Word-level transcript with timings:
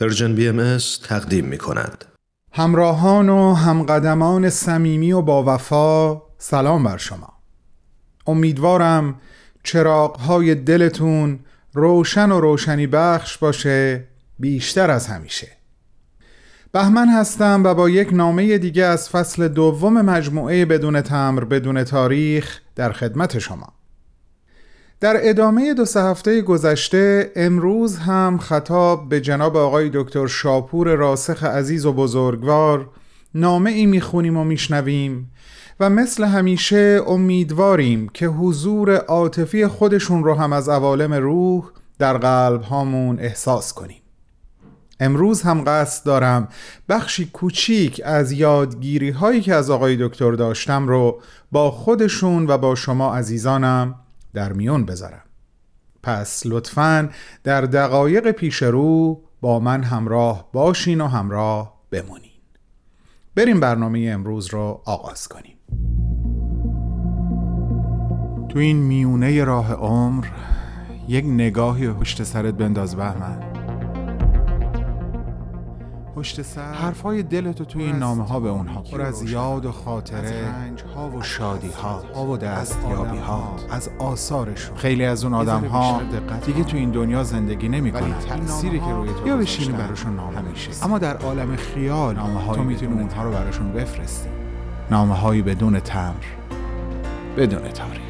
Persian 0.00 0.34
BMS 0.34 0.78
تقدیم 1.08 1.44
می 1.44 1.58
کند. 1.58 2.04
همراهان 2.52 3.28
و 3.28 3.54
همقدمان 3.54 4.50
صمیمی 4.50 5.12
و 5.12 5.22
با 5.22 5.54
وفا 5.54 6.22
سلام 6.38 6.84
بر 6.84 6.96
شما. 6.96 7.32
امیدوارم 8.26 9.20
چراغهای 9.62 10.54
دلتون 10.54 11.38
روشن 11.72 12.32
و 12.32 12.40
روشنی 12.40 12.86
بخش 12.86 13.38
باشه 13.38 14.04
بیشتر 14.38 14.90
از 14.90 15.06
همیشه. 15.06 15.48
بهمن 16.72 17.08
هستم 17.08 17.62
و 17.64 17.74
با 17.74 17.90
یک 17.90 18.12
نامه 18.12 18.58
دیگه 18.58 18.84
از 18.84 19.08
فصل 19.08 19.48
دوم 19.48 20.02
مجموعه 20.02 20.64
بدون 20.64 21.00
تمبر 21.00 21.44
بدون 21.44 21.84
تاریخ 21.84 22.60
در 22.74 22.92
خدمت 22.92 23.38
شما. 23.38 23.77
در 25.00 25.16
ادامه 25.22 25.74
دو 25.74 25.84
سه 25.84 26.02
هفته 26.02 26.42
گذشته 26.42 27.32
امروز 27.36 27.98
هم 27.98 28.38
خطاب 28.38 29.08
به 29.08 29.20
جناب 29.20 29.56
آقای 29.56 29.90
دکتر 29.94 30.26
شاپور 30.26 30.94
راسخ 30.94 31.44
عزیز 31.44 31.86
و 31.86 31.92
بزرگوار 31.92 32.90
نامه 33.34 33.70
ای 33.70 33.86
می‌خونیم 33.86 34.36
و 34.36 34.44
میشنویم 34.44 35.30
و 35.80 35.90
مثل 35.90 36.24
همیشه 36.24 37.00
امیدواریم 37.06 38.08
که 38.08 38.26
حضور 38.26 38.96
عاطفی 38.96 39.66
خودشون 39.66 40.24
رو 40.24 40.34
هم 40.34 40.52
از 40.52 40.68
عوالم 40.68 41.14
روح 41.14 41.64
در 41.98 42.18
قلب 42.18 42.62
هامون 42.62 43.18
احساس 43.20 43.72
کنیم. 43.72 44.02
امروز 45.00 45.42
هم 45.42 45.64
قصد 45.66 46.06
دارم 46.06 46.48
بخشی 46.88 47.30
کوچیک 47.32 48.00
از 48.04 48.32
یادگیری 48.32 49.10
هایی 49.10 49.40
که 49.40 49.54
از 49.54 49.70
آقای 49.70 49.96
دکتر 50.00 50.32
داشتم 50.32 50.88
رو 50.88 51.20
با 51.52 51.70
خودشون 51.70 52.46
و 52.46 52.58
با 52.58 52.74
شما 52.74 53.16
عزیزانم 53.16 53.94
در 54.38 54.52
میون 54.52 54.84
بذارم. 54.84 55.22
پس 56.02 56.42
لطفا 56.46 57.10
در 57.44 57.60
دقایق 57.60 58.30
پیش 58.30 58.62
رو 58.62 59.20
با 59.40 59.60
من 59.60 59.82
همراه 59.82 60.48
باشین 60.52 61.00
و 61.00 61.06
همراه 61.06 61.80
بمونین. 61.90 62.30
بریم 63.34 63.60
برنامه 63.60 64.10
امروز 64.12 64.46
رو 64.46 64.82
آغاز 64.84 65.28
کنیم. 65.28 65.56
تو 68.48 68.58
این 68.58 68.76
میونه 68.76 69.44
راه 69.44 69.72
عمر 69.72 70.26
یک 71.08 71.24
نگاهی 71.24 71.92
پشت 71.92 72.22
سرت 72.22 72.54
بنداز 72.54 72.96
بهمن. 72.96 73.57
پشت 76.18 76.42
سر. 76.42 76.72
حرفای 76.72 77.22
دلتو 77.22 77.64
توی 77.64 77.82
این 77.82 77.96
نامه 77.96 78.24
ها 78.24 78.40
به 78.40 78.48
اونها 78.48 78.82
پر 78.82 79.02
از 79.02 79.22
یاد 79.22 79.66
و 79.66 79.72
خاطره 79.72 80.48
رنج 80.48 80.82
ها 80.94 81.10
و 81.10 81.22
شادی 81.22 81.70
ها 82.14 82.26
و 82.26 82.36
دستیابی 82.36 83.18
ها 83.18 83.56
از 83.70 83.90
آثارشون. 83.98 84.76
خیلی 84.76 85.04
از 85.04 85.24
اون 85.24 85.34
آدم 85.34 85.64
ها 85.64 86.00
دیگه 86.46 86.64
تو 86.64 86.76
این 86.76 86.90
دنیا 86.90 87.24
زندگی 87.24 87.68
نمی 87.68 87.92
کنن 87.92 88.18
تأثیری 88.18 88.78
که 88.78 88.90
روی 88.90 89.08
تو 89.08 89.28
یا 89.28 89.36
بشینی 89.36 89.72
براشون 89.72 90.16
نامه 90.16 90.40
میشه 90.40 90.70
اما 90.84 90.98
در 90.98 91.16
عالم 91.16 91.56
خیال 91.56 92.16
نامه 92.16 92.54
تو 92.54 92.62
می‌تونی 92.62 93.00
اونها 93.00 93.22
رو 93.22 93.30
براشون 93.30 93.72
بفرستی 93.72 94.28
نامه 94.90 95.14
هایی 95.14 95.42
بدون 95.42 95.80
تمر 95.80 96.24
بدون 97.36 97.62
تاریخ. 97.68 98.07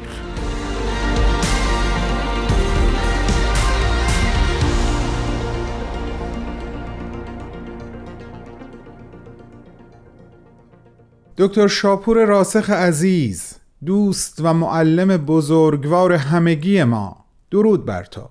دکتر 11.41 11.67
شاپور 11.67 12.25
راسخ 12.25 12.69
عزیز 12.69 13.53
دوست 13.85 14.39
و 14.43 14.53
معلم 14.53 15.17
بزرگوار 15.17 16.13
همگی 16.13 16.83
ما. 16.83 17.25
درود 17.51 17.85
بر 17.85 18.03
تو. 18.03 18.29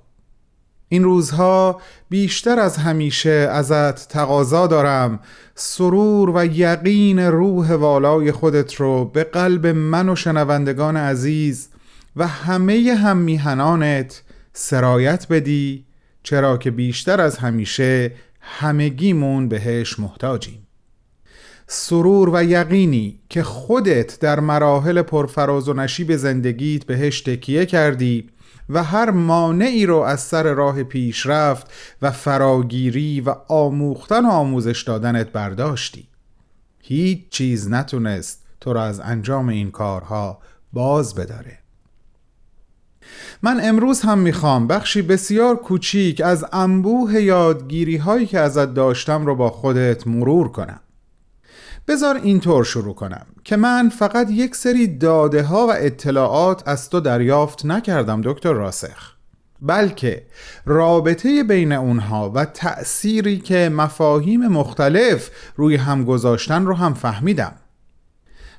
این 0.89 1.05
روزها 1.05 1.81
بیشتر 2.11 2.59
از 2.59 2.77
همیشه 2.77 3.31
ازت 3.31 4.09
تقاضا 4.09 4.67
دارم. 4.67 5.21
سرور 5.55 6.31
و 6.31 6.45
یقین 6.45 7.19
روح 7.19 7.73
والای 7.73 8.33
خودت 8.33 8.75
رو 8.75 9.05
به 9.05 9.25
قلب 9.25 9.67
من 9.67 10.09
و 10.09 10.17
شنوندگان 10.17 10.97
عزیز 10.97 11.69
و 12.17 12.27
همه 12.27 12.95
هم 12.95 13.17
میهنانت 13.17 14.23
سرایت 14.53 15.27
بدی 15.29 15.85
چرا 16.23 16.57
که 16.57 16.71
بیشتر 16.71 17.21
از 17.21 17.39
همیشه 17.39 18.13
همگیمون 18.41 19.49
بهش 19.49 19.99
محتاجیم. 19.99 20.68
سرور 21.71 22.31
و 22.33 22.45
یقینی 22.45 23.21
که 23.29 23.43
خودت 23.43 24.21
در 24.21 24.41
مراحل 24.41 25.03
پرفراز 25.03 25.69
و 25.69 25.73
نشیب 25.73 26.17
زندگیت 26.17 26.85
بهش 26.85 27.21
تکیه 27.21 27.67
کردی 27.67 28.31
و 28.69 28.83
هر 28.83 29.11
مانعی 29.11 29.87
رو 29.87 29.97
از 29.97 30.21
سر 30.21 30.43
راه 30.43 30.83
پیشرفت 30.83 31.73
و 32.03 32.11
فراگیری 32.11 33.21
و 33.21 33.35
آموختن 33.49 34.27
و 34.27 34.29
آموزش 34.29 34.83
دادنت 34.83 35.33
برداشتی. 35.33 36.09
هیچ 36.83 37.29
چیز 37.31 37.71
نتونست 37.71 38.47
تو 38.61 38.73
را 38.73 38.85
از 38.85 39.01
انجام 39.01 39.49
این 39.49 39.71
کارها 39.71 40.39
باز 40.73 41.15
بداره. 41.15 41.59
من 43.43 43.61
امروز 43.63 44.01
هم 44.01 44.19
می‌خوام 44.19 44.67
بخشی 44.67 45.03
بسیار 45.03 45.57
کوچیک 45.57 46.21
از 46.21 46.45
انبوه 46.53 47.15
یادگیری 47.15 47.97
هایی 47.97 48.27
که 48.27 48.39
ازت 48.39 48.75
داشتم 48.75 49.27
رو 49.27 49.35
با 49.35 49.51
خودت 49.51 50.07
مرور 50.07 50.49
کنم. 50.49 50.81
بذار 51.89 52.17
اینطور 52.17 52.65
شروع 52.65 52.95
کنم 52.95 53.27
که 53.45 53.57
من 53.57 53.89
فقط 53.89 54.31
یک 54.31 54.57
سری 54.57 54.87
داده 54.87 55.43
ها 55.43 55.67
و 55.67 55.73
اطلاعات 55.77 56.69
از 56.69 56.91
تو 56.91 57.01
دریافت 57.01 57.67
نکردم 57.67 58.21
دکتر 58.25 58.53
راسخ. 58.53 59.13
بلکه 59.63 60.27
رابطه 60.67 61.43
بین 61.45 61.73
اونها 61.73 62.31
و 62.31 62.45
تأثیری 62.45 63.39
که 63.39 63.69
مفاهیم 63.69 64.47
مختلف 64.47 65.31
روی 65.57 65.77
هم 65.77 66.05
گذاشتن 66.05 66.67
رو 66.67 66.75
هم 66.75 66.95
فهمیدم. 66.95 67.53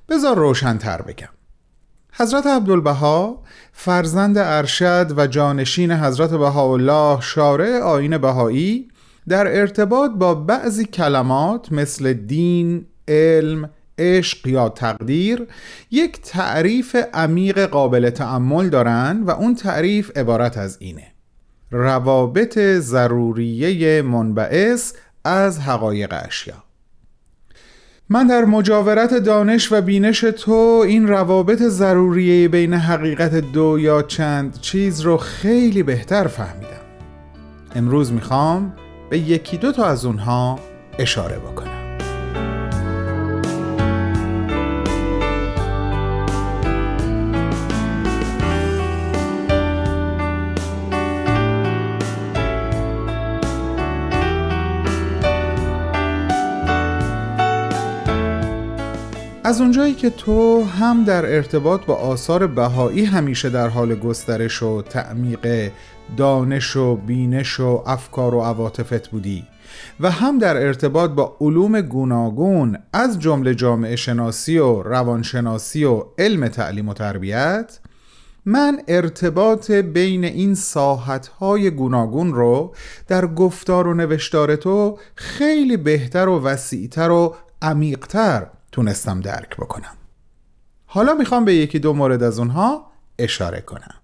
بذار 0.09 0.37
روشنتر 0.37 1.01
بگم. 1.01 1.29
حضرت 2.13 2.47
عبدالبها 2.47 3.43
فرزند 3.73 4.37
ارشد 4.37 5.13
و 5.17 5.27
جانشین 5.27 5.91
حضرت 5.91 6.29
بهاءالله 6.29 7.21
شارع 7.21 7.79
آین 7.79 8.17
بهایی 8.17 8.87
در 9.27 9.59
ارتباط 9.59 10.11
با 10.11 10.35
بعضی 10.35 10.85
کلمات 10.85 11.71
مثل 11.71 12.13
دین، 12.13 12.85
علم 13.09 13.69
عشق 13.97 14.47
یا 14.47 14.69
تقدیر 14.69 15.47
یک 15.91 16.21
تعریف 16.21 16.95
عمیق 17.13 17.65
قابل 17.65 18.09
تعمل 18.09 18.69
دارن 18.69 19.23
و 19.23 19.31
اون 19.31 19.55
تعریف 19.55 20.17
عبارت 20.17 20.57
از 20.57 20.77
اینه. 20.79 21.07
روابط 21.71 22.59
ضروریه 22.59 24.01
منبعث 24.01 24.93
از 25.23 25.59
حقایق 25.59 26.15
اشیا. 26.25 26.63
من 28.09 28.27
در 28.27 28.45
مجاورت 28.45 29.13
دانش 29.13 29.71
و 29.71 29.81
بینش 29.81 30.19
تو 30.19 30.83
این 30.87 31.07
روابط 31.07 31.61
ضروریه 31.61 32.47
بین 32.47 32.73
حقیقت 32.73 33.35
دو 33.35 33.79
یا 33.79 34.01
چند 34.01 34.59
چیز 34.59 35.01
رو 35.01 35.17
خیلی 35.17 35.83
بهتر 35.83 36.27
فهمیدم. 36.27 36.69
امروز 37.75 38.11
می‌خوام 38.11 38.73
به 39.09 39.19
یکی 39.19 39.57
دو 39.57 39.71
تا 39.71 39.85
از 39.85 40.05
اونها 40.05 40.59
اشاره 40.99 41.39
بکنم. 41.39 41.88
از 59.49 59.61
اونجایی 59.61 59.93
که 59.93 60.09
تو 60.09 60.63
هم 60.63 61.03
در 61.03 61.35
ارتباط 61.35 61.85
با 61.85 61.95
آثار 61.95 62.47
بهایی 62.47 63.05
همیشه 63.05 63.49
در 63.49 63.67
حال 63.67 63.95
گسترش 63.95 64.63
و 64.63 64.81
تعمیق 64.81 65.71
دانش 66.17 66.75
و 66.75 66.95
بینش 66.95 67.59
و 67.59 67.83
افکار 67.85 68.35
و 68.35 68.41
عواطفت 68.41 69.07
بودی 69.07 69.43
و 69.99 70.11
هم 70.11 70.39
در 70.39 70.57
ارتباط 70.57 71.11
با 71.11 71.37
علوم 71.41 71.81
گوناگون 71.81 72.77
از 72.93 73.19
جمله 73.19 73.55
جامعه 73.55 73.95
شناسی 73.95 74.57
و 74.57 74.81
روانشناسی 74.81 75.83
و 75.83 76.03
علم 76.17 76.47
تعلیم 76.47 76.89
و 76.89 76.93
تربیت 76.93 77.79
من 78.45 78.81
ارتباط 78.87 79.71
بین 79.71 80.23
این 80.23 80.55
ساحتهای 80.55 81.71
گوناگون 81.71 82.33
رو 82.33 82.75
در 83.07 83.27
گفتار 83.27 83.87
و 83.87 83.93
نوشتار 83.93 84.55
تو 84.55 84.97
خیلی 85.15 85.77
بهتر 85.77 86.27
و 86.27 86.41
وسیعتر 86.41 87.11
و 87.11 87.35
عمیقتر 87.61 88.47
تونستم 88.71 89.21
درک 89.21 89.57
بکنم. 89.57 89.97
حالا 90.85 91.13
می‌خوام 91.13 91.45
به 91.45 91.55
یکی 91.55 91.79
دو 91.79 91.93
مورد 91.93 92.23
از 92.23 92.39
اونها 92.39 92.91
اشاره 93.19 93.61
کنم. 93.61 93.95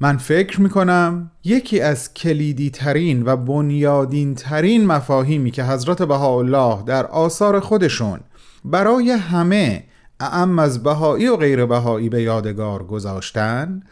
من 0.00 0.16
فکر 0.16 0.60
می‌کنم 0.60 1.30
یکی 1.44 1.80
از 1.80 2.14
کلیدی 2.14 2.70
ترین 2.70 3.22
و 3.26 3.36
بنیادین 3.36 4.34
ترین 4.34 4.86
مفاهیمی 4.86 5.50
که 5.50 5.64
حضرت 5.64 6.02
بهاءالله 6.02 6.82
در 6.82 7.06
آثار 7.06 7.60
خودشون 7.60 8.20
برای 8.64 9.10
همه 9.10 9.84
اعم 10.20 10.58
از 10.58 10.82
بهایی 10.82 11.28
و 11.28 11.36
غیر 11.36 11.66
بهایی 11.66 12.08
به 12.08 12.22
یادگار 12.22 12.84
گذاشتن 12.84 13.82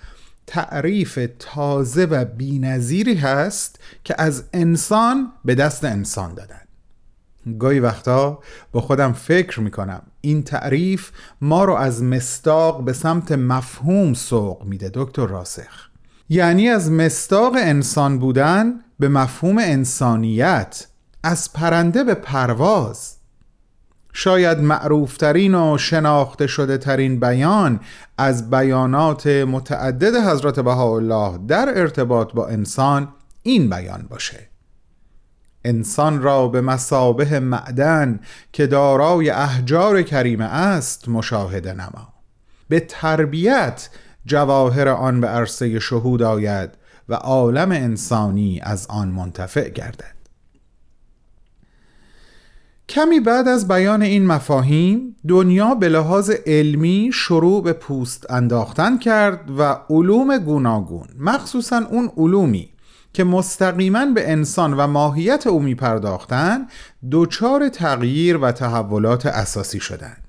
تعریف 0.46 1.18
تازه 1.38 2.04
و 2.04 2.24
بینظیری 2.24 3.14
هست 3.14 3.78
که 4.04 4.14
از 4.18 4.44
انسان 4.52 5.32
به 5.44 5.54
دست 5.54 5.84
انسان 5.84 6.34
دادن. 6.34 6.65
گاهی 7.58 7.80
وقتا 7.80 8.38
با 8.72 8.80
خودم 8.80 9.12
فکر 9.12 9.60
می‌کنم. 9.60 10.02
این 10.20 10.42
تعریف 10.42 11.10
ما 11.40 11.64
رو 11.64 11.74
از 11.74 12.02
مستاق 12.02 12.84
به 12.84 12.92
سمت 12.92 13.32
مفهوم 13.32 14.14
سوق 14.14 14.64
میده 14.64 14.90
دکتر 14.94 15.26
راسخ. 15.26 15.88
یعنی 16.28 16.68
از 16.68 16.90
مستاق 16.90 17.54
انسان 17.58 18.18
بودن 18.18 18.74
به 18.98 19.08
مفهوم 19.08 19.58
انسانیت 19.58 20.86
از 21.22 21.52
پرنده 21.52 22.04
به 22.04 22.14
پرواز. 22.14 23.16
شاید 24.12 24.58
معروفترین 24.58 25.54
و 25.54 25.78
شناخته 25.78 26.46
شده 26.46 26.78
ترین 26.78 27.20
بیان 27.20 27.80
از 28.18 28.50
بیانات 28.50 29.26
متعدد 29.26 30.14
حضرت 30.14 30.60
بهاءالله 30.60 31.38
در 31.48 31.78
ارتباط 31.78 32.32
با 32.32 32.46
انسان 32.46 33.08
این 33.42 33.70
بیان 33.70 34.06
باشه. 34.10 34.48
انسان 35.66 36.22
را 36.22 36.48
به 36.48 36.60
مسابه 36.60 37.40
معدن 37.40 38.20
که 38.52 38.66
دارای 38.66 39.30
احجار 39.30 40.02
کریمه 40.02 40.44
است 40.44 41.08
مشاهده 41.08 41.72
نما. 41.72 42.12
به 42.68 42.80
تربیت 42.80 43.88
جواهر 44.26 44.88
آن 44.88 45.20
به 45.20 45.26
عرصه 45.26 45.78
شهود 45.78 46.22
آید 46.22 46.70
و 47.08 47.14
عالم 47.14 47.72
انسانی 47.72 48.60
از 48.62 48.86
آن 48.86 49.08
منتفع 49.08 49.68
گردد. 49.68 50.16
کمی 52.88 53.20
بعد 53.20 53.48
از 53.48 53.68
بیان 53.68 54.02
این 54.02 54.26
مفاهیم 54.26 55.16
دنیا 55.28 55.74
به 55.74 55.88
لحاظ 55.88 56.30
علمی 56.46 57.10
شروع 57.12 57.62
به 57.62 57.72
پوست 57.72 58.30
انداختن 58.30 58.98
کرد 58.98 59.50
و 59.58 59.78
علوم 59.90 60.38
گوناگون 60.38 61.08
مخصوصا 61.18 61.86
اون 61.90 62.10
علومی 62.16 62.75
که 63.16 63.24
مستقیما 63.24 64.06
به 64.06 64.30
انسان 64.30 64.74
و 64.74 64.86
ماهیت 64.86 65.46
او 65.46 65.60
می 65.60 65.74
پرداختن 65.74 66.66
دوچار 67.10 67.68
تغییر 67.68 68.36
و 68.36 68.52
تحولات 68.52 69.26
اساسی 69.26 69.80
شدند. 69.80 70.24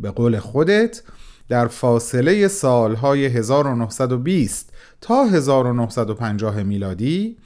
به 0.00 0.10
قول 0.10 0.38
خودت 0.38 1.02
در 1.48 1.66
فاصله 1.66 2.48
سالهای 2.48 3.26
1920 3.26 4.72
تا 5.00 5.24
1950 5.24 6.62
میلادی 6.62 7.36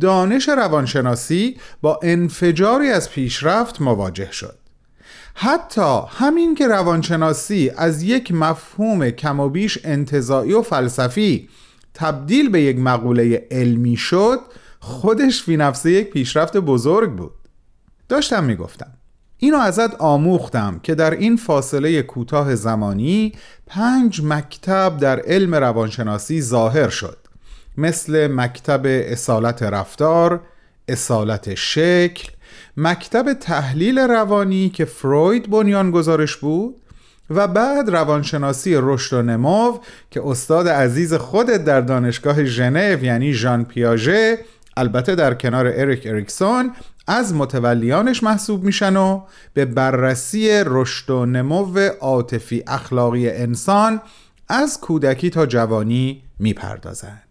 دانش 0.00 0.48
روانشناسی 0.48 1.56
با 1.82 2.00
انفجاری 2.02 2.90
از 2.90 3.10
پیشرفت 3.10 3.80
مواجه 3.80 4.32
شد 4.32 4.58
حتی 5.34 6.00
همین 6.08 6.54
که 6.54 6.68
روانشناسی 6.68 7.70
از 7.76 8.02
یک 8.02 8.32
مفهوم 8.32 9.10
کم 9.10 9.40
و 9.40 9.48
بیش 9.48 9.78
انتظاعی 9.84 10.52
و 10.52 10.62
فلسفی 10.62 11.48
تبدیل 11.96 12.48
به 12.48 12.62
یک 12.62 12.78
مقوله 12.78 13.46
علمی 13.50 13.96
شد 13.96 14.38
خودش 14.80 15.42
فی 15.42 15.56
نفسه 15.56 15.90
یک 15.90 16.10
پیشرفت 16.10 16.56
بزرگ 16.56 17.12
بود. 17.12 17.32
داشتم 18.08 18.44
می‌گفتم 18.44 18.90
اینو 19.38 19.56
ازت 19.56 19.94
آموختم 19.94 20.80
که 20.82 20.94
در 20.94 21.10
این 21.10 21.36
فاصله 21.36 22.02
کوتاه 22.02 22.54
زمانی 22.54 23.32
پنج 23.66 24.20
مکتب 24.24 24.96
در 25.00 25.20
علم 25.20 25.54
روانشناسی 25.54 26.42
ظاهر 26.42 26.88
شد. 26.88 27.18
مثل 27.76 28.26
مکتب 28.26 28.82
اصالت 28.84 29.62
رفتار، 29.62 30.40
اصالت 30.88 31.54
شکل، 31.54 32.28
مکتب 32.76 33.32
تحلیل 33.32 33.98
روانی 33.98 34.68
که 34.68 34.84
فروید 34.84 35.50
بنیان 35.50 35.90
گذارش 35.90 36.36
بود 36.36 36.74
و 37.30 37.48
بعد 37.48 37.90
روانشناسی 37.90 38.74
رشد 38.76 39.80
که 40.10 40.26
استاد 40.26 40.68
عزیز 40.68 41.14
خودت 41.14 41.64
در 41.64 41.80
دانشگاه 41.80 42.44
ژنو 42.44 43.04
یعنی 43.04 43.32
ژان 43.32 43.64
پیاژه 43.64 44.38
البته 44.76 45.14
در 45.14 45.34
کنار 45.34 45.66
اریک 45.66 46.06
اریکسون 46.06 46.72
از 47.06 47.34
متولیانش 47.34 48.22
محسوب 48.22 48.64
میشن 48.64 48.96
و 48.96 49.22
به 49.54 49.64
بررسی 49.64 50.48
رشد 50.66 51.10
و 51.10 51.26
نمو 51.26 51.78
عاطفی 52.00 52.64
اخلاقی 52.66 53.30
انسان 53.30 54.00
از 54.48 54.80
کودکی 54.80 55.30
تا 55.30 55.46
جوانی 55.46 56.22
می‌پردازند 56.38 57.22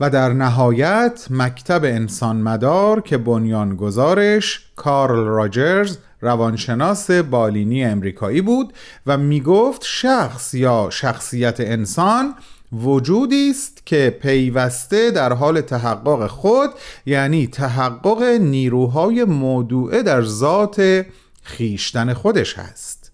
و 0.00 0.10
در 0.10 0.32
نهایت 0.32 1.26
مکتب 1.30 1.84
انسان 1.84 2.36
مدار 2.36 3.00
که 3.00 3.18
بنیانگذارش 3.18 4.70
کارل 4.76 5.24
راجرز 5.24 5.98
روانشناس 6.20 7.10
بالینی 7.10 7.84
امریکایی 7.84 8.40
بود 8.40 8.72
و 9.06 9.18
می‌گفت 9.18 9.82
شخص 9.84 10.54
یا 10.54 10.88
شخصیت 10.92 11.60
انسان 11.60 12.34
وجودی 12.72 13.50
است 13.50 13.86
که 13.86 14.18
پیوسته 14.22 15.10
در 15.10 15.32
حال 15.32 15.60
تحقق 15.60 16.26
خود 16.26 16.70
یعنی 17.06 17.46
تحقق 17.46 18.22
نیروهای 18.22 19.24
موضوعه 19.24 20.02
در 20.02 20.22
ذات 20.22 21.06
خیشتن 21.42 22.14
خودش 22.14 22.58
هست 22.58 23.12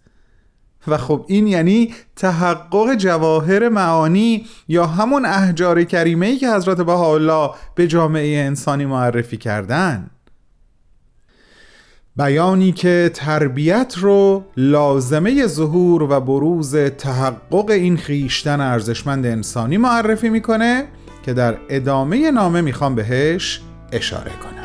و 0.88 0.98
خب 0.98 1.24
این 1.28 1.46
یعنی 1.46 1.94
تحقق 2.16 2.94
جواهر 2.94 3.68
معانی 3.68 4.46
یا 4.68 4.86
همون 4.86 5.26
احجار 5.26 5.84
کریمه 5.84 6.26
ای 6.26 6.36
که 6.36 6.50
حضرت 6.50 6.80
بهاءالله 6.80 7.50
به 7.74 7.86
جامعه 7.86 8.38
انسانی 8.38 8.86
معرفی 8.86 9.36
کردن 9.36 10.10
بیانی 12.16 12.72
که 12.72 13.10
تربیت 13.14 13.94
رو 13.98 14.44
لازمه 14.56 15.46
ظهور 15.46 16.02
و 16.02 16.20
بروز 16.20 16.76
تحقق 16.76 17.70
این 17.70 17.96
خیشتن 17.96 18.60
ارزشمند 18.60 19.26
انسانی 19.26 19.76
معرفی 19.76 20.28
می‌کنه 20.28 20.84
که 21.22 21.32
در 21.32 21.56
ادامه 21.68 22.30
نامه 22.30 22.60
می‌خوام 22.60 22.94
بهش 22.94 23.60
اشاره 23.92 24.30
کنم. 24.42 24.55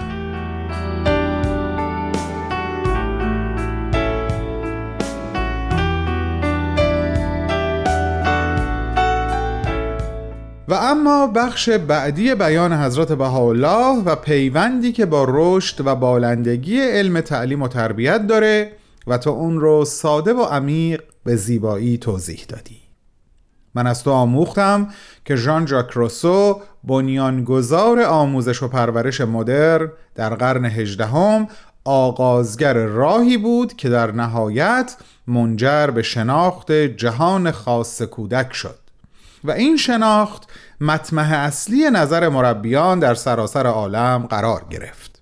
اما 10.83 11.27
بخش 11.27 11.69
بعدی 11.69 12.35
بیان 12.35 12.73
حضرت 12.73 13.11
بهاءالله 13.11 14.03
و 14.05 14.15
پیوندی 14.15 14.91
که 14.91 15.05
با 15.05 15.25
رشد 15.29 15.87
و 15.87 15.95
بالندگی 15.95 16.79
علم 16.81 17.21
تعلیم 17.21 17.61
و 17.61 17.67
تربیت 17.67 18.27
داره 18.27 18.71
و 19.07 19.17
تو 19.17 19.29
اون 19.29 19.59
رو 19.59 19.85
ساده 19.85 20.33
و 20.33 20.41
عمیق 20.41 21.01
به 21.23 21.35
زیبایی 21.35 21.97
توضیح 21.97 22.45
دادی. 22.47 22.77
من 23.75 23.87
از 23.87 24.03
تو 24.03 24.11
آموختم 24.11 24.87
که 25.25 25.35
ژان 25.35 25.65
ژاک 25.65 25.89
روسو 25.91 26.61
بنیانگذار 26.83 28.01
آموزش 28.01 28.63
و 28.63 28.67
پرورش 28.67 29.21
مدرن 29.21 29.91
در 30.15 30.35
قرن 30.35 30.65
هجدهم 30.65 31.47
آغازگر 31.85 32.73
راهی 32.73 33.37
بود 33.37 33.73
که 33.73 33.89
در 33.89 34.11
نهایت 34.11 34.95
منجر 35.27 35.87
به 35.87 36.01
شناخت 36.01 36.71
جهان 36.71 37.51
خاص 37.51 38.01
کودک 38.01 38.53
شد. 38.53 38.80
و 39.43 39.51
این 39.51 39.77
شناخت 39.77 40.51
مطمح 40.81 41.33
اصلی 41.33 41.89
نظر 41.89 42.29
مربیان 42.29 42.99
در 42.99 43.15
سراسر 43.15 43.67
عالم 43.67 44.27
قرار 44.29 44.65
گرفت. 44.69 45.21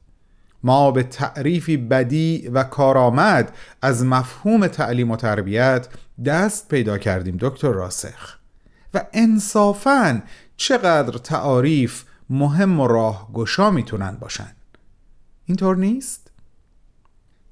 ما 0.64 0.92
به 0.92 1.04
تعریفی 1.04 1.78
بدی 1.78 2.50
و 2.54 2.64
کارآمد 2.64 3.56
از 3.82 4.06
مفهوم 4.06 4.68
تعلیم 4.68 5.12
و 5.12 5.16
تربیت 5.16 5.88
دست 6.26 6.68
پیدا 6.68 6.98
کردیم 6.98 7.38
دکتر 7.40 7.72
راسخ. 7.72 8.38
و 8.94 9.06
انصافا 9.14 10.22
چقدر 10.58 11.18
تعاریف 11.18 12.04
مهم 12.30 12.80
و 12.80 12.88
راهگشا 12.88 13.72
می‌تونن 13.72 14.18
باشن. 14.20 14.52
اینطور 15.46 15.76
نیست؟ 15.76 16.29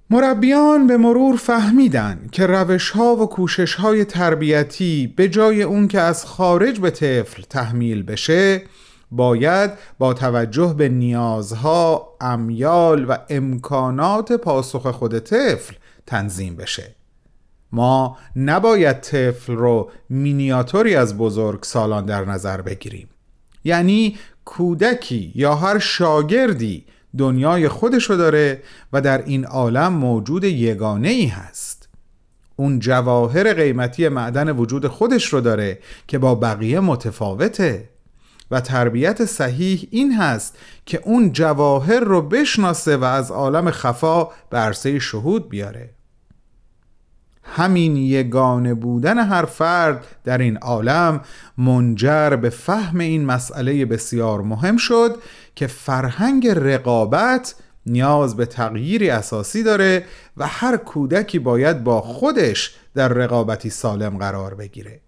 مربیان 0.10 0.88
به 0.88 0.98
مرور 0.98 1.36
فهمیدن 1.36 2.30
که 2.32 2.46
روش 2.46 2.90
ها 2.90 3.16
و 3.16 3.26
کوشش 3.26 3.76
های 3.76 4.06
تربیتی 4.06 5.14
به 5.16 5.30
جای 5.30 5.64
اون 5.64 5.88
که 5.88 6.00
از 6.00 6.26
خارج 6.26 6.80
به 6.80 6.92
طفل 6.92 7.44
تحمیل 7.50 8.04
بشه 8.04 8.62
باید 9.12 9.72
با 10.00 10.14
توجه 10.14 10.76
به 10.78 10.90
نیازها، 10.90 12.16
امیال 12.22 13.06
و 13.06 13.18
امکانات 13.30 14.32
پاسخ 14.32 14.88
خود 14.88 15.20
طفل 15.20 15.76
تنظیم 16.06 16.56
بشه. 16.56 16.96
ما 17.72 18.18
نباید 18.36 19.02
طفل 19.02 19.54
رو 19.54 19.92
مینیاتوری 20.10 20.96
از 20.96 21.18
بزرگ 21.18 21.64
سالان 21.64 22.06
در 22.06 22.26
نظر 22.26 22.62
بگیریم. 22.62 23.10
یعنی 23.64 24.18
کودکی 24.46 25.32
یا 25.36 25.56
هر 25.56 25.80
شاگردی 25.80 26.86
دنیای 27.18 27.68
خودشو 27.68 28.14
داره 28.14 28.62
و 28.94 29.02
در 29.02 29.26
این 29.26 29.46
عالم 29.46 29.94
موجود 29.94 30.44
یگانه 30.44 31.10
ای 31.10 31.26
هست. 31.26 31.90
اون 32.56 32.80
جواهر 32.80 33.54
قیمتی 33.54 34.10
معدن 34.10 34.52
وجود 34.52 34.88
خودش 34.88 35.34
رو 35.34 35.42
داره 35.42 35.80
که 36.08 36.18
با 36.18 36.36
بقیه 36.36 36.80
متفاوته. 36.80 37.90
و 38.52 38.62
تربیت 38.62 39.26
صحیح 39.26 39.88
این 39.92 40.14
هست 40.14 40.58
که 40.86 41.02
اون 41.04 41.32
جواهر 41.32 42.00
رو 42.00 42.22
بشناسه 42.22 42.98
و 42.98 43.04
از 43.04 43.32
عالم 43.32 43.72
خفا 43.72 44.28
به 44.50 45.00
شهود 45.00 45.50
بیاره. 45.50 45.97
همین 47.56 47.98
یگانه 47.98 48.74
بودن 48.74 49.18
هر 49.18 49.46
فرد 49.46 50.06
در 50.24 50.38
این 50.38 50.58
عالم 50.58 51.22
منجر 51.58 52.30
به 52.30 52.50
فهم 52.50 53.00
این 53.00 53.26
مسئله 53.26 53.86
بسیار 53.86 54.42
مهم 54.42 54.78
شد 54.78 55.18
که 55.56 55.68
فرهنگ 55.68 56.48
رقابت 56.48 57.56
نیاز 57.86 58.38
به 58.38 58.46
تغییری 58.46 59.10
اساسی 59.10 59.64
داره 59.64 60.06
و 60.38 60.48
هر 60.48 60.78
کودکی 60.78 61.40
باید 61.40 61.84
با 61.84 62.02
خودش 62.02 62.76
در 62.96 63.08
رقابتی 63.08 63.70
سالم 63.70 64.18
قرار 64.18 64.54
بگیره. 64.54 65.00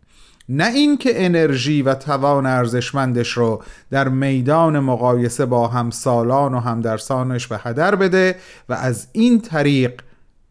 نه 0.49 0.67
اینکه 0.67 1.25
انرژی 1.25 1.81
و 1.81 1.93
توان 1.93 2.45
ارزشمندش 2.45 3.29
رو 3.29 3.63
در 3.91 4.09
میدان 4.09 4.79
مقایسه 4.79 5.45
با 5.45 5.67
همسالان 5.67 6.53
و 6.53 6.59
همدرسانش 6.59 7.47
به 7.47 7.57
هدر 7.63 7.95
بده 7.95 8.35
و 8.69 8.73
از 8.73 9.07
این 9.11 9.41
طریق 9.41 10.01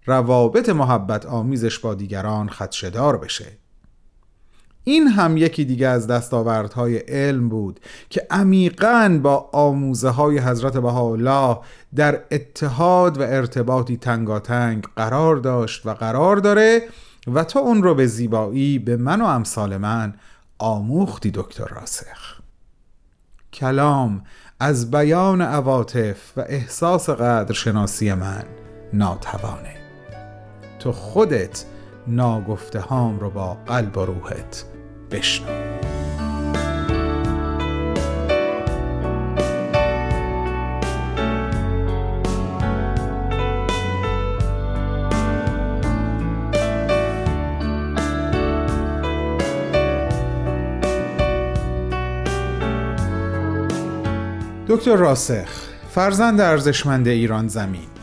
روابط 0.08 0.68
محبت 0.68 1.26
آمیزش 1.26 1.78
با 1.78 1.94
دیگران 1.94 2.48
خدشدار 2.48 3.18
بشه. 3.18 3.46
این 4.84 5.08
هم 5.08 5.36
یکی 5.36 5.64
دیگه 5.64 5.88
از 5.88 6.06
دستاوردهای 6.06 6.96
علم 6.98 7.48
بود 7.48 7.80
که 8.10 8.26
عمیقا 8.30 9.20
با 9.22 9.50
آموزه 9.52 10.08
های 10.08 10.38
حضرت 10.38 10.76
بهاءالله 10.76 11.58
در 11.94 12.20
اتحاد 12.30 13.18
و 13.18 13.22
ارتباطی 13.22 13.96
تنگاتنگ 13.96 14.84
قرار 14.96 15.36
داشت 15.36 15.86
و 15.86 15.94
قرار 15.94 16.36
داره 16.36 16.82
و 17.34 17.44
تو 17.44 17.58
اون 17.58 17.82
رو 17.82 17.94
به 17.94 18.06
زیبایی 18.06 18.78
به 18.78 18.96
من 18.96 19.20
و 19.20 19.24
امثال 19.24 19.76
من 19.76 20.14
آموختی 20.58 21.30
دکتر 21.30 21.66
راسخ. 21.66 22.40
کلام 23.52 24.22
از 24.60 24.90
بیان 24.90 25.40
عواطف 25.40 26.32
و 26.36 26.44
احساس 26.48 27.10
قدرشناسی 27.10 28.14
من 28.14 28.44
ناتوانه. 28.92 29.87
تو 30.78 30.92
خودت 30.92 31.64
ناگفته 32.06 32.80
هام 32.80 33.20
رو 33.20 33.30
با 33.30 33.54
قلب 33.66 33.96
و 33.96 34.04
روحت 34.04 34.64
بشنو. 35.10 35.46
دکتر 54.68 54.96
راسخ 54.96 55.48
فرزند 55.90 56.40
ارزشمند 56.40 57.08
ایران 57.08 57.48
زمین. 57.48 57.97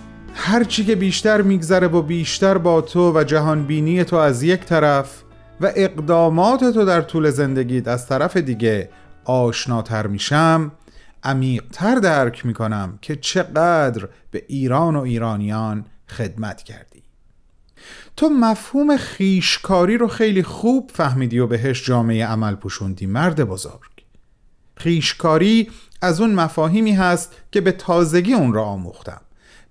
هرچی 0.47 0.85
که 0.85 0.95
بیشتر 0.95 1.41
میگذره 1.41 1.87
و 1.87 2.01
بیشتر 2.01 2.57
با 2.57 2.81
تو 2.81 3.17
و 3.17 3.23
جهانبینی 3.23 4.03
تو 4.03 4.15
از 4.15 4.43
یک 4.43 4.59
طرف 4.59 5.23
و 5.61 5.71
اقدامات 5.75 6.63
تو 6.63 6.85
در 6.85 7.01
طول 7.01 7.29
زندگیت 7.29 7.87
از 7.87 8.07
طرف 8.07 8.37
دیگه 8.37 8.89
آشناتر 9.23 10.07
میشم 10.07 10.71
عمیقتر 11.23 11.95
درک 11.95 12.45
می‌کنم 12.45 12.99
که 13.01 13.15
چقدر 13.15 14.07
به 14.31 14.45
ایران 14.47 14.95
و 14.95 15.01
ایرانیان 15.01 15.85
خدمت 16.07 16.63
کردی. 16.63 17.03
تو 18.17 18.29
مفهوم 18.29 18.97
خیشکاری 18.97 19.97
رو 19.97 20.07
خیلی 20.07 20.43
خوب 20.43 20.91
فهمیدی 20.93 21.39
و 21.39 21.47
بهش 21.47 21.85
جامعه 21.85 22.25
عمل 22.25 22.55
پوشوندی 22.55 23.05
مرد 23.05 23.43
بزرگ. 23.43 23.91
خیشکاری 24.77 25.71
از 26.01 26.21
اون 26.21 26.33
مفاهیمی 26.33 26.91
هست 26.91 27.33
که 27.51 27.61
به 27.61 27.71
تازگی 27.71 28.33
اون 28.33 28.53
را 28.53 28.63
آموختم. 28.63 29.21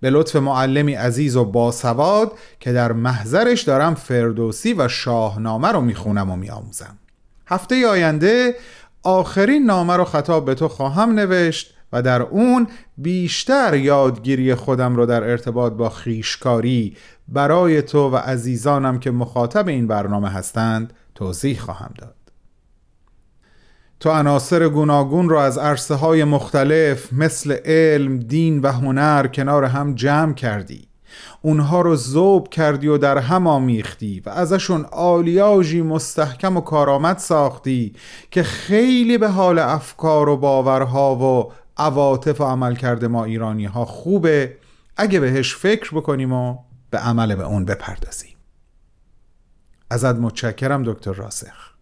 به 0.00 0.10
لطف 0.10 0.36
معلمی 0.36 0.94
عزیز 0.94 1.36
و 1.36 1.44
باسواد 1.44 2.32
که 2.60 2.72
در 2.72 2.92
محضرش 2.92 3.62
دارم 3.62 3.94
فردوسی 3.94 4.72
و 4.72 4.88
شاهنامه 4.88 5.68
رو 5.68 5.80
می‌خونم 5.80 6.30
و 6.30 6.36
میآموزم. 6.36 6.98
هفته 7.46 7.86
آینده 7.86 8.54
آخرین 9.02 9.64
نامه 9.64 9.96
رو 9.96 10.04
خطاب 10.04 10.44
به 10.44 10.54
تو 10.54 10.68
خواهم 10.68 11.12
نوشت 11.12 11.74
و 11.92 12.02
در 12.02 12.22
اون 12.22 12.66
بیشتر 12.98 13.74
یادگیری 13.74 14.54
خودم 14.54 14.96
رو 14.96 15.06
در 15.06 15.24
ارتباط 15.24 15.72
با 15.72 15.88
خیشکاری 15.88 16.96
برای 17.28 17.82
تو 17.82 18.10
و 18.10 18.16
عزیزانم 18.16 18.98
که 18.98 19.10
مخاطب 19.10 19.68
این 19.68 19.86
برنامه 19.86 20.28
هستند 20.28 20.92
توضیح 21.14 21.58
خواهم 21.58 21.94
داد. 21.98 22.23
تو 24.00 24.10
عناصر 24.10 24.68
گوناگون 24.68 25.28
را 25.28 25.44
از 25.44 25.58
عرصه 25.58 25.94
های 25.94 26.24
مختلف 26.24 27.12
مثل 27.12 27.56
علم، 27.64 28.18
دین 28.18 28.60
و 28.60 28.72
هنر 28.72 29.26
کنار 29.26 29.64
هم 29.64 29.94
جمع 29.94 30.34
کردی. 30.34 30.88
اونها 31.42 31.80
رو 31.80 31.96
زوب 31.96 32.48
کردی 32.48 32.88
و 32.88 32.98
در 32.98 33.18
هم 33.18 33.46
آمیختی 33.46 34.22
و 34.26 34.28
ازشون 34.28 34.86
آلیاژی 34.92 35.82
مستحکم 35.82 36.56
و 36.56 36.60
کارآمد 36.60 37.18
ساختی 37.18 37.94
که 38.30 38.42
خیلی 38.42 39.18
به 39.18 39.28
حال 39.28 39.58
افکار 39.58 40.28
و 40.28 40.36
باورها 40.36 41.16
و 41.16 41.52
عواطف 41.76 42.40
و 42.40 42.44
عمل 42.44 42.74
کرده 42.74 43.08
ما 43.08 43.24
ایرانی 43.24 43.64
ها 43.64 43.84
خوبه. 43.84 44.56
اگه 44.96 45.20
بهش 45.20 45.56
فکر 45.56 45.94
بکنیم 45.94 46.32
و 46.32 46.58
به 46.90 46.98
عمل 46.98 47.34
به 47.34 47.44
اون 47.44 47.64
بپردازیم. 47.64 48.36
ازت 49.90 50.14
متشکرم 50.14 50.82
دکتر 50.82 51.12
راسخ. 51.12 51.73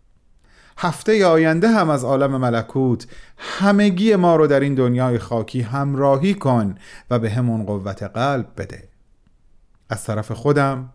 هفته 0.82 1.26
آینده 1.26 1.68
هم 1.68 1.90
از 1.90 2.04
عالم 2.04 2.36
ملکوت 2.36 3.06
همگی 3.38 4.16
ما 4.16 4.36
رو 4.36 4.46
در 4.46 4.60
این 4.60 4.74
دنیای 4.74 5.18
خاکی 5.18 5.60
همراهی 5.60 6.34
کن 6.34 6.74
و 7.10 7.18
به 7.18 7.30
همون 7.30 7.62
قوت 7.66 8.02
قلب 8.02 8.46
بده. 8.56 8.88
از 9.90 10.04
طرف 10.04 10.32
خودم 10.32 10.90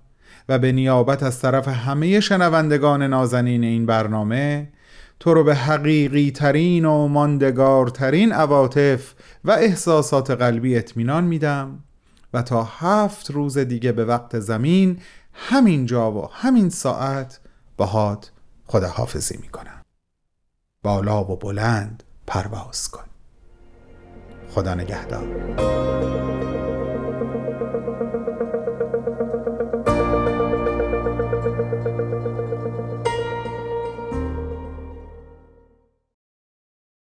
و 0.50 0.60
به 0.60 0.72
نیابت 0.72 1.24
از 1.24 1.40
طرف 1.40 1.68
همه 1.68 2.20
شنوندگان 2.20 3.04
نازنین 3.04 3.64
این 3.64 3.86
برنامه 3.86 4.70
تو 5.20 5.34
رو 5.34 5.44
به 5.44 5.56
حقیقی 5.56 6.32
ترین 6.32 6.86
و 6.86 7.08
ماندگارترین 7.08 8.32
عواطف 8.32 9.14
و 9.46 9.52
احساسات 9.52 10.32
قلبی 10.32 10.78
اطمینان 10.78 11.24
میدم 11.24 11.84
و 12.34 12.42
تا 12.42 12.64
هفت 12.64 13.32
روز 13.32 13.58
دیگه 13.58 13.92
به 13.92 14.06
وقت 14.06 14.40
زمین 14.40 15.00
همین 15.34 15.86
جا 15.86 16.12
و 16.12 16.30
همین 16.32 16.70
ساعت 16.70 17.40
باهات 17.78 18.32
خداحافظی 18.66 19.38
می‌کنم. 19.42 19.77
بالا 20.88 21.24
و 21.24 21.36
بلند 21.36 22.04
پرواز 22.28 22.90
کن. 22.92 23.04
خدا 24.56 24.74
نگهدار. 24.74 26.37